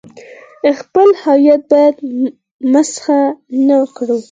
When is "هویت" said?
1.23-1.61